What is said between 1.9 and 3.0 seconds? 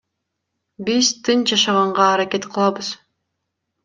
аракет кылабыз.